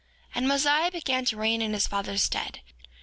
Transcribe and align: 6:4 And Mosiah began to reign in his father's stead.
6:4 0.29 0.29
And 0.33 0.47
Mosiah 0.47 0.89
began 0.89 1.25
to 1.25 1.37
reign 1.37 1.61
in 1.61 1.73
his 1.73 1.85
father's 1.85 2.23
stead. 2.23 2.61